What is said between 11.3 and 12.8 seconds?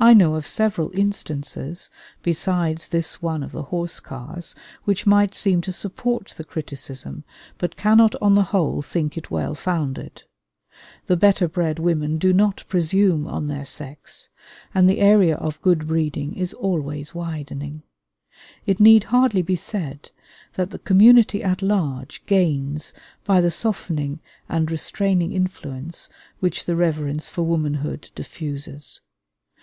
bred women do not